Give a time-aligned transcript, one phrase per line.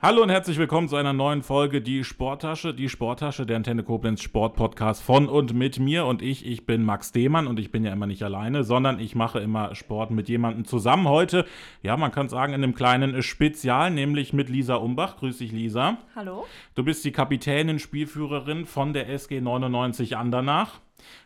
[0.00, 2.72] Hallo und herzlich willkommen zu einer neuen Folge Die Sporttasche.
[2.72, 6.46] Die Sporttasche, der Antenne Koblenz Sportpodcast von und mit mir und ich.
[6.46, 9.74] Ich bin Max Demann und ich bin ja immer nicht alleine, sondern ich mache immer
[9.74, 11.08] Sport mit jemandem zusammen.
[11.08, 11.46] Heute,
[11.82, 15.16] ja, man kann sagen, in einem kleinen Spezial, nämlich mit Lisa Umbach.
[15.16, 15.98] Grüß dich, Lisa.
[16.14, 16.46] Hallo.
[16.76, 20.78] Du bist die Kapitänin, Spielführerin von der SG 99 Andernach.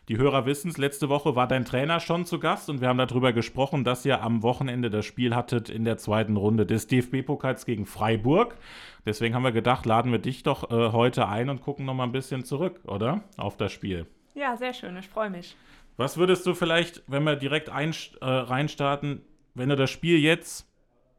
[0.09, 2.97] Die Hörer wissen es, letzte Woche war dein Trainer schon zu Gast und wir haben
[2.97, 7.65] darüber gesprochen, dass ihr am Wochenende das Spiel hattet in der zweiten Runde des DFB-Pokals
[7.65, 8.57] gegen Freiburg.
[9.05, 12.03] Deswegen haben wir gedacht, laden wir dich doch äh, heute ein und gucken noch mal
[12.03, 13.23] ein bisschen zurück, oder?
[13.37, 14.05] Auf das Spiel.
[14.33, 15.55] Ja, sehr schön, ich freue mich.
[15.95, 19.21] Was würdest du vielleicht, wenn wir direkt ein, äh, reinstarten,
[19.53, 20.67] wenn du das Spiel jetzt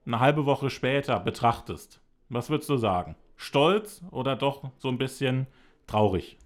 [0.04, 3.16] eine halbe Woche später betrachtest, was würdest du sagen?
[3.36, 5.46] Stolz oder doch so ein bisschen
[5.86, 6.38] traurig?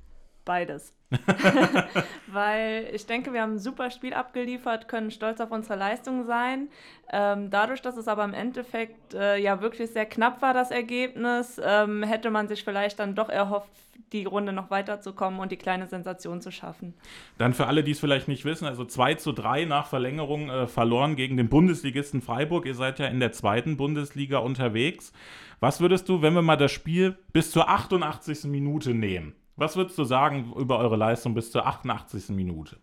[0.44, 0.97] Beides.
[2.26, 6.68] Weil ich denke, wir haben ein super Spiel abgeliefert, können stolz auf unsere Leistung sein.
[7.10, 11.60] Ähm, dadurch, dass es aber im Endeffekt äh, ja wirklich sehr knapp war, das Ergebnis,
[11.64, 13.70] ähm, hätte man sich vielleicht dann doch erhofft,
[14.12, 16.94] die Runde noch weiterzukommen und die kleine Sensation zu schaffen.
[17.36, 20.66] Dann für alle, die es vielleicht nicht wissen, also 2 zu 3 nach Verlängerung äh,
[20.66, 22.66] verloren gegen den Bundesligisten Freiburg.
[22.66, 25.12] Ihr seid ja in der zweiten Bundesliga unterwegs.
[25.60, 28.44] Was würdest du, wenn wir mal das Spiel bis zur 88.
[28.44, 29.34] Minute nehmen?
[29.58, 32.28] Was würdest du sagen über eure Leistung bis zur 88.
[32.28, 32.76] Minute?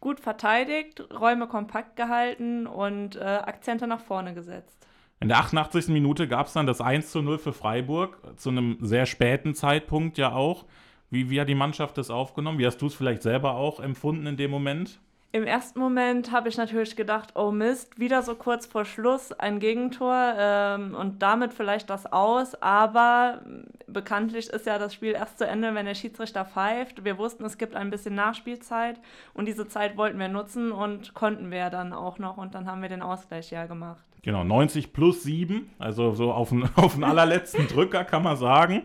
[0.00, 4.86] Gut verteidigt, Räume kompakt gehalten und äh, Akzente nach vorne gesetzt.
[5.20, 5.88] In der 88.
[5.88, 10.16] Minute gab es dann das 1 zu 0 für Freiburg, zu einem sehr späten Zeitpunkt
[10.16, 10.64] ja auch.
[11.10, 12.58] Wie, wie hat die Mannschaft das aufgenommen?
[12.58, 15.00] Wie hast du es vielleicht selber auch empfunden in dem Moment?
[15.36, 19.60] Im ersten Moment habe ich natürlich gedacht, oh Mist, wieder so kurz vor Schluss ein
[19.60, 22.54] Gegentor ähm, und damit vielleicht das aus.
[22.62, 23.42] Aber
[23.86, 27.04] bekanntlich ist ja das Spiel erst zu Ende, wenn der Schiedsrichter pfeift.
[27.04, 28.98] Wir wussten, es gibt ein bisschen Nachspielzeit
[29.34, 32.80] und diese Zeit wollten wir nutzen und konnten wir dann auch noch und dann haben
[32.80, 34.06] wir den Ausgleich ja gemacht.
[34.22, 38.84] Genau, 90 plus 7, also so auf den, auf den allerletzten Drücker kann man sagen.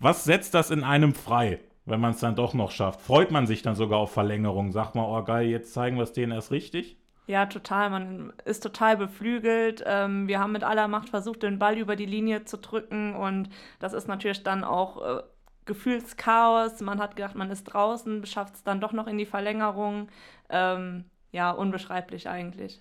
[0.00, 1.60] Was setzt das in einem frei?
[1.88, 3.00] Wenn man es dann doch noch schafft.
[3.00, 4.72] Freut man sich dann sogar auf Verlängerung?
[4.72, 6.96] Sagt man, oh geil, jetzt zeigen wir es denen erst richtig?
[7.26, 7.90] Ja, total.
[7.90, 9.84] Man ist total beflügelt.
[9.86, 13.50] Ähm, wir haben mit aller Macht versucht, den Ball über die Linie zu drücken und
[13.80, 15.22] das ist natürlich dann auch äh,
[15.66, 16.80] Gefühlschaos.
[16.80, 20.08] Man hat gedacht, man ist draußen, schafft es dann doch noch in die Verlängerung.
[20.48, 22.80] Ähm, ja, unbeschreiblich eigentlich.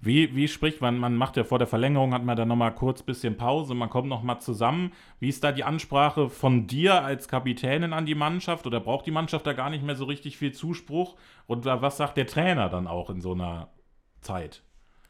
[0.00, 3.02] Wie, wie spricht man, man macht ja vor der Verlängerung, hat man dann nochmal kurz
[3.02, 4.92] bisschen Pause, man kommt nochmal zusammen.
[5.18, 9.10] Wie ist da die Ansprache von dir als Kapitänin an die Mannschaft oder braucht die
[9.10, 11.16] Mannschaft da gar nicht mehr so richtig viel Zuspruch?
[11.46, 13.70] Und was sagt der Trainer dann auch in so einer
[14.20, 14.62] Zeit?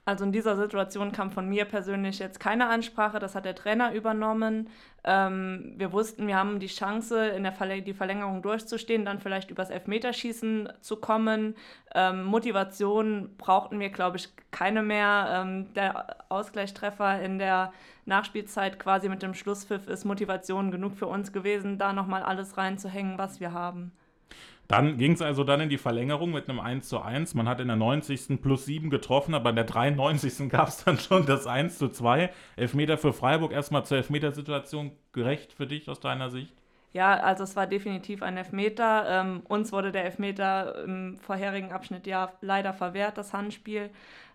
[0.08, 3.92] Also in dieser Situation kam von mir persönlich jetzt keine Ansprache, das hat der Trainer
[3.92, 4.70] übernommen.
[5.04, 9.50] Ähm, wir wussten, wir haben die Chance, in der Verl die Verlängerung durchzustehen, dann vielleicht
[9.50, 11.56] übers Elfmeterschießen zu kommen.
[11.94, 15.28] Ähm, Motivation brauchten wir, glaube ich, keine mehr.
[15.30, 17.74] Ähm, der Ausgleichstreffer in der
[18.06, 23.18] Nachspielzeit quasi mit dem Schlusspfiff ist Motivation genug für uns gewesen, da nochmal alles reinzuhängen,
[23.18, 23.92] was wir haben.
[24.68, 27.32] Dann ging es also dann in die Verlängerung mit einem 1 zu 1.
[27.34, 28.40] Man hat in der 90.
[28.42, 30.50] plus 7 getroffen, aber in der 93.
[30.50, 32.30] gab es dann schon das 1 zu 2.
[32.56, 33.52] Elfmeter für Freiburg.
[33.52, 36.52] Erstmal zur Elfmetersituation gerecht für dich aus deiner Sicht?
[36.92, 39.06] Ja, also es war definitiv ein Elfmeter.
[39.08, 43.88] Ähm, uns wurde der Elfmeter im vorherigen Abschnitt ja leider verwehrt, das Handspiel,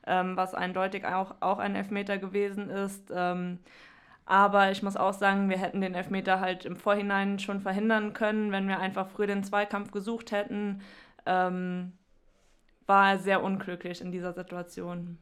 [0.07, 3.11] ähm, was eindeutig auch, auch ein Elfmeter gewesen ist.
[3.13, 3.59] Ähm,
[4.25, 8.51] aber ich muss auch sagen, wir hätten den Elfmeter halt im Vorhinein schon verhindern können,
[8.51, 10.81] wenn wir einfach früh den Zweikampf gesucht hätten.
[11.25, 11.93] Ähm,
[12.85, 15.17] war sehr unglücklich in dieser Situation.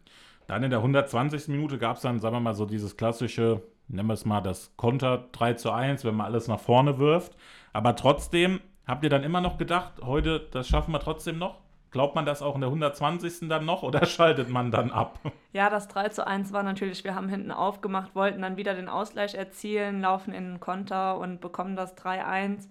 [0.47, 1.47] Dann in der 120.
[1.49, 4.75] Minute gab es dann, sagen wir mal, so dieses klassische, nennen wir es mal das
[4.75, 7.35] Konter 3 zu 1, wenn man alles nach vorne wirft.
[7.73, 11.60] Aber trotzdem, habt ihr dann immer noch gedacht, heute, das schaffen wir trotzdem noch?
[11.91, 13.49] Glaubt man das auch in der 120.
[13.49, 15.19] dann noch oder schaltet man dann ab?
[15.51, 18.87] Ja, das 3 zu 1 war natürlich, wir haben hinten aufgemacht, wollten dann wieder den
[18.87, 22.69] Ausgleich erzielen, laufen in den Konter und bekommen das 3-1,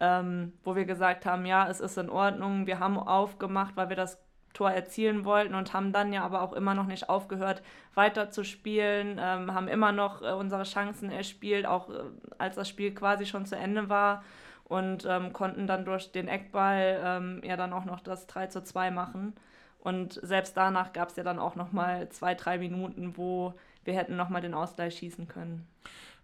[0.00, 3.96] ähm, wo wir gesagt haben, ja, es ist in Ordnung, wir haben aufgemacht, weil wir
[3.96, 4.18] das
[4.54, 7.62] Tor erzielen wollten und haben dann ja aber auch immer noch nicht aufgehört,
[7.94, 12.04] weiter zu spielen, ähm, haben immer noch äh, unsere Chancen erspielt, auch äh,
[12.38, 14.22] als das Spiel quasi schon zu Ende war
[14.72, 18.64] und ähm, konnten dann durch den Eckball ähm, ja dann auch noch das 3 zu
[18.64, 19.34] 2 machen.
[19.80, 23.52] Und selbst danach gab es ja dann auch noch mal zwei, drei Minuten, wo
[23.84, 25.66] wir hätten noch mal den Ausgleich schießen können.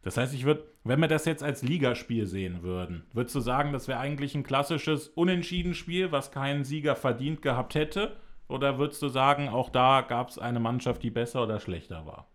[0.02, 3.72] Das heißt, ich würde, wenn wir das jetzt als Ligaspiel sehen würden, würdest du sagen,
[3.72, 8.16] das wäre eigentlich ein klassisches Unentschieden-Spiel, was keinen Sieger verdient gehabt hätte?
[8.48, 12.28] Oder würdest du sagen, auch da gab es eine Mannschaft, die besser oder schlechter war?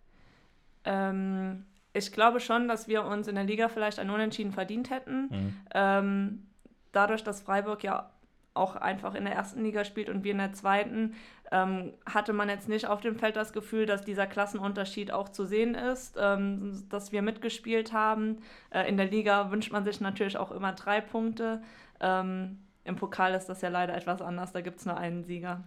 [0.83, 5.21] Ähm, ich glaube schon, dass wir uns in der Liga vielleicht ein Unentschieden verdient hätten.
[5.29, 5.55] Mhm.
[5.73, 6.47] Ähm,
[6.91, 8.09] dadurch, dass Freiburg ja
[8.55, 11.15] auch einfach in der ersten Liga spielt und wir in der zweiten,
[11.51, 15.45] ähm, hatte man jetzt nicht auf dem Feld das Gefühl, dass dieser Klassenunterschied auch zu
[15.45, 18.37] sehen ist, ähm, dass wir mitgespielt haben.
[18.69, 21.61] Äh, in der Liga wünscht man sich natürlich auch immer drei Punkte.
[21.99, 25.63] Ähm, Im Pokal ist das ja leider etwas anders, da gibt es nur einen Sieger.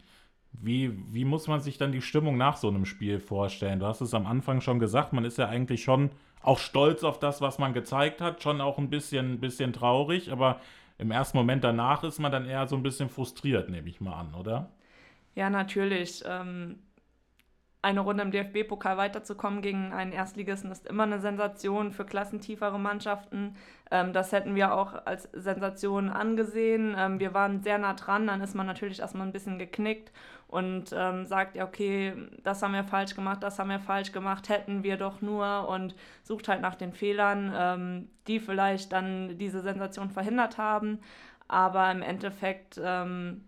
[0.60, 3.80] Wie, wie muss man sich dann die Stimmung nach so einem Spiel vorstellen?
[3.80, 6.10] Du hast es am Anfang schon gesagt, man ist ja eigentlich schon
[6.42, 10.60] auch stolz auf das, was man gezeigt hat, schon auch ein bisschen, bisschen traurig, aber
[10.98, 14.14] im ersten Moment danach ist man dann eher so ein bisschen frustriert, nehme ich mal
[14.14, 14.70] an, oder?
[15.34, 16.22] Ja, natürlich.
[16.26, 16.78] Ähm,
[17.82, 23.54] eine Runde im DFB-Pokal weiterzukommen gegen einen Erstligisten ist immer eine Sensation für klassentiefere Mannschaften.
[23.90, 26.96] Ähm, das hätten wir auch als Sensation angesehen.
[26.98, 30.10] Ähm, wir waren sehr nah dran, dann ist man natürlich erstmal ein bisschen geknickt
[30.48, 34.48] und ähm, sagt, ja, okay, das haben wir falsch gemacht, das haben wir falsch gemacht,
[34.48, 39.60] hätten wir doch nur und sucht halt nach den Fehlern, ähm, die vielleicht dann diese
[39.60, 41.00] Sensation verhindert haben.
[41.48, 43.44] Aber im Endeffekt ähm,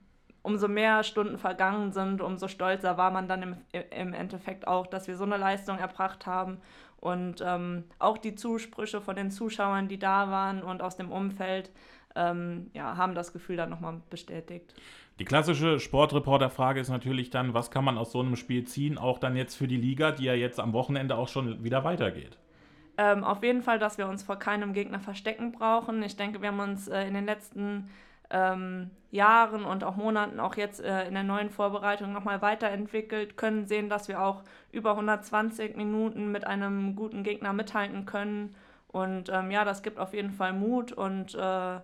[0.48, 3.56] umso mehr Stunden vergangen sind, umso stolzer war man dann im,
[3.90, 6.56] im Endeffekt auch, dass wir so eine Leistung erbracht haben.
[7.00, 11.70] Und ähm, auch die Zusprüche von den Zuschauern, die da waren und aus dem Umfeld,
[12.16, 14.74] ähm, ja, haben das Gefühl dann nochmal bestätigt.
[15.18, 19.18] Die klassische Sportreporter-Frage ist natürlich dann, was kann man aus so einem Spiel ziehen, auch
[19.18, 22.38] dann jetzt für die Liga, die ja jetzt am Wochenende auch schon wieder weitergeht?
[22.96, 26.02] Ähm, auf jeden Fall, dass wir uns vor keinem Gegner verstecken brauchen.
[26.02, 27.90] Ich denke, wir haben uns äh, in den letzten
[28.30, 33.66] ähm, Jahren und auch Monaten, auch jetzt äh, in der neuen Vorbereitung nochmal weiterentwickelt, können
[33.66, 38.54] sehen, dass wir auch über 120 Minuten mit einem guten Gegner mithalten können.
[38.88, 41.78] Und ähm, ja, das gibt auf jeden Fall Mut und äh,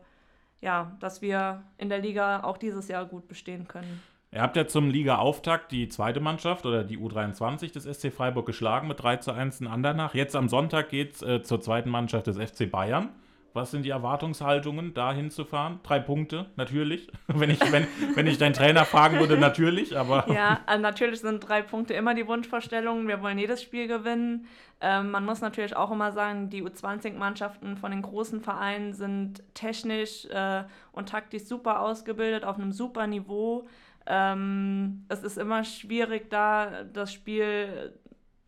[0.60, 4.02] ja, dass wir in der Liga auch dieses Jahr gut bestehen können.
[4.32, 8.88] Ihr habt ja zum Liga-Auftakt die zweite Mannschaft oder die U23 des SC Freiburg geschlagen
[8.88, 10.14] mit 3 zu 1 in Andernach.
[10.14, 13.10] Jetzt am Sonntag geht es äh, zur zweiten Mannschaft des FC Bayern.
[13.54, 15.78] Was sind die Erwartungshaltungen, da hinzufahren?
[15.84, 17.08] Drei Punkte, natürlich.
[17.28, 17.86] wenn, ich, wenn,
[18.16, 20.28] wenn ich deinen Trainer fragen würde, natürlich, aber.
[20.28, 23.06] Ja, also natürlich sind drei Punkte immer die Wunschvorstellungen.
[23.06, 24.48] Wir wollen jedes Spiel gewinnen.
[24.80, 30.26] Ähm, man muss natürlich auch immer sagen, die U20-Mannschaften von den großen Vereinen sind technisch
[30.26, 33.68] äh, und taktisch super ausgebildet, auf einem super Niveau.
[34.06, 37.94] Ähm, es ist immer schwierig, da das Spiel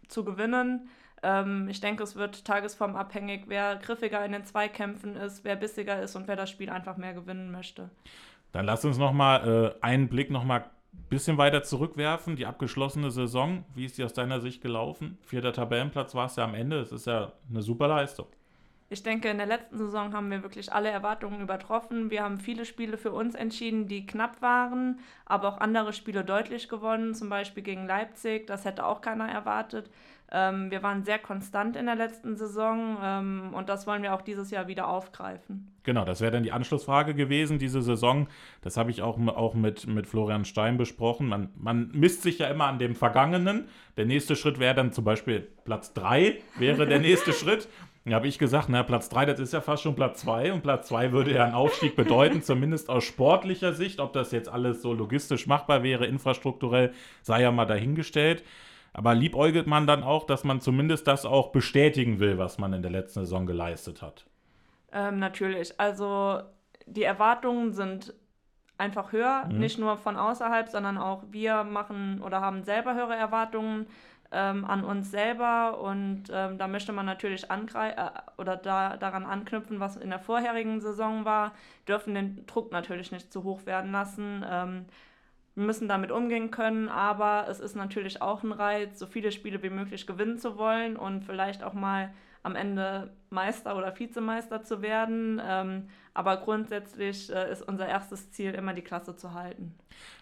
[0.08, 0.88] zu gewinnen.
[1.22, 6.16] Ähm, ich denke, es wird tagesformabhängig, wer griffiger in den Zweikämpfen ist, wer bissiger ist
[6.16, 7.90] und wer das Spiel einfach mehr gewinnen möchte.
[8.52, 12.36] Dann lass uns nochmal äh, einen Blick nochmal ein bisschen weiter zurückwerfen.
[12.36, 15.18] Die abgeschlossene Saison, wie ist die aus deiner Sicht gelaufen?
[15.22, 16.80] Vierter Tabellenplatz war es ja am Ende.
[16.80, 18.26] Es ist ja eine super Leistung.
[18.88, 22.10] Ich denke, in der letzten Saison haben wir wirklich alle Erwartungen übertroffen.
[22.10, 26.68] Wir haben viele Spiele für uns entschieden, die knapp waren, aber auch andere Spiele deutlich
[26.68, 28.46] gewonnen, zum Beispiel gegen Leipzig.
[28.46, 29.90] Das hätte auch keiner erwartet.
[30.30, 34.22] Ähm, wir waren sehr konstant in der letzten Saison ähm, und das wollen wir auch
[34.22, 35.72] dieses Jahr wieder aufgreifen.
[35.84, 38.26] Genau, das wäre dann die Anschlussfrage gewesen, diese Saison.
[38.60, 41.28] Das habe ich auch, auch mit, mit Florian Stein besprochen.
[41.28, 43.68] Man, man misst sich ja immer an dem Vergangenen.
[43.96, 47.68] Der nächste Schritt wäre dann zum Beispiel Platz 3, wäre der nächste Schritt.
[48.08, 50.62] Da habe ich gesagt, na, Platz 3, das ist ja fast schon Platz 2 und
[50.62, 53.98] Platz 2 würde ja einen Aufstieg bedeuten, zumindest aus sportlicher Sicht.
[53.98, 56.92] Ob das jetzt alles so logistisch machbar wäre, infrastrukturell,
[57.22, 58.44] sei ja mal dahingestellt.
[58.92, 62.82] Aber liebäugelt man dann auch, dass man zumindest das auch bestätigen will, was man in
[62.82, 64.24] der letzten Saison geleistet hat?
[64.92, 65.78] Ähm, natürlich.
[65.80, 66.42] Also
[66.86, 68.14] die Erwartungen sind
[68.78, 69.58] einfach höher, mhm.
[69.58, 73.86] nicht nur von außerhalb, sondern auch wir machen oder haben selber höhere Erwartungen
[74.32, 79.24] ähm, an uns selber und ähm, da möchte man natürlich angreifen äh, oder da, daran
[79.24, 81.52] anknüpfen, was in der vorherigen Saison war,
[81.86, 84.44] dürfen den Druck natürlich nicht zu hoch werden lassen.
[84.48, 84.86] Ähm,
[85.56, 89.70] müssen damit umgehen können, aber es ist natürlich auch ein Reiz, so viele Spiele wie
[89.70, 92.12] möglich gewinnen zu wollen und vielleicht auch mal
[92.42, 95.40] am Ende Meister oder Vizemeister zu werden.
[95.44, 99.74] Ähm, aber grundsätzlich äh, ist unser erstes Ziel immer die Klasse zu halten.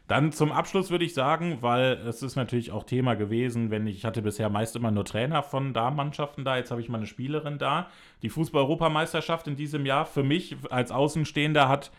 [0.09, 3.99] Dann zum Abschluss würde ich sagen, weil es ist natürlich auch Thema gewesen, wenn ich,
[3.99, 7.07] ich hatte bisher meist immer nur Trainer von Damenmannschaften da, jetzt habe ich mal eine
[7.07, 7.89] Spielerin da.
[8.23, 11.91] Die Fußball-Europameisterschaft in diesem Jahr für mich als Außenstehender hat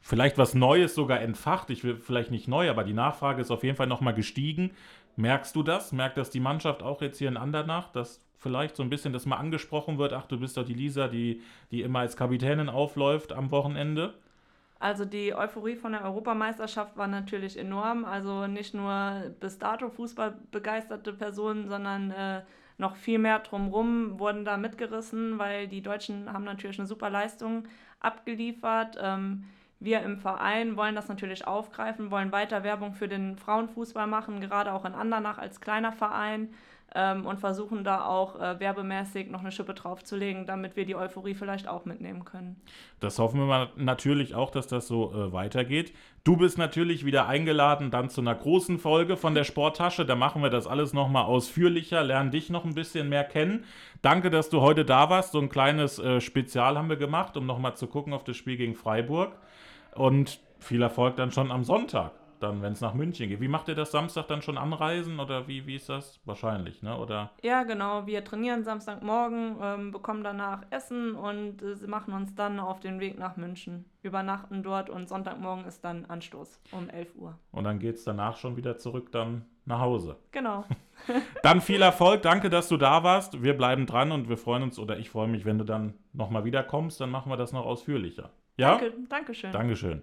[0.00, 1.70] vielleicht was Neues sogar entfacht.
[1.70, 4.72] Ich will vielleicht nicht neu, aber die Nachfrage ist auf jeden Fall nochmal gestiegen.
[5.16, 5.92] Merkst du das?
[5.92, 9.24] Merkt das die Mannschaft auch jetzt hier in Andernach, dass vielleicht so ein bisschen das
[9.24, 10.12] mal angesprochen wird?
[10.12, 14.14] Ach, du bist doch die Lisa, die, die immer als Kapitänin aufläuft am Wochenende?
[14.80, 18.04] Also die Euphorie von der Europameisterschaft war natürlich enorm.
[18.04, 22.42] Also nicht nur bis dato Fußball begeisterte Personen, sondern äh,
[22.78, 27.68] noch viel mehr drumherum wurden da mitgerissen, weil die Deutschen haben natürlich eine super Leistung
[28.00, 28.98] abgeliefert.
[29.00, 29.44] Ähm,
[29.78, 34.72] wir im Verein wollen das natürlich aufgreifen, wollen weiter Werbung für den Frauenfußball machen, gerade
[34.72, 36.52] auch in Andernach als kleiner Verein.
[36.94, 41.34] Ähm, und versuchen da auch äh, werbemäßig noch eine Schippe draufzulegen, damit wir die Euphorie
[41.34, 42.60] vielleicht auch mitnehmen können.
[43.00, 45.92] Das hoffen wir natürlich auch, dass das so äh, weitergeht.
[46.24, 50.04] Du bist natürlich wieder eingeladen dann zu einer großen Folge von der Sporttasche.
[50.04, 53.64] Da machen wir das alles nochmal ausführlicher, lernen dich noch ein bisschen mehr kennen.
[54.02, 55.32] Danke, dass du heute da warst.
[55.32, 58.56] So ein kleines äh, Spezial haben wir gemacht, um nochmal zu gucken auf das Spiel
[58.56, 59.32] gegen Freiburg.
[59.94, 63.40] Und viel Erfolg dann schon am Sonntag dann, wenn es nach München geht.
[63.40, 66.20] Wie macht ihr das Samstag dann schon anreisen oder wie, wie ist das?
[66.24, 66.96] Wahrscheinlich, ne?
[66.96, 67.30] Oder?
[67.42, 68.06] Ja, genau.
[68.06, 73.18] Wir trainieren Samstagmorgen, ähm, bekommen danach Essen und äh, machen uns dann auf den Weg
[73.18, 73.84] nach München.
[74.02, 77.38] Übernachten dort und Sonntagmorgen ist dann Anstoß um 11 Uhr.
[77.52, 80.16] Und dann geht es danach schon wieder zurück dann nach Hause.
[80.32, 80.64] Genau.
[81.42, 82.22] dann viel Erfolg.
[82.22, 83.42] Danke, dass du da warst.
[83.42, 86.44] Wir bleiben dran und wir freuen uns, oder ich freue mich, wenn du dann nochmal
[86.44, 87.00] wiederkommst.
[87.00, 88.30] Dann machen wir das noch ausführlicher.
[88.56, 88.78] Ja?
[88.78, 89.52] Danke, Dankeschön.
[89.52, 90.00] Dankeschön.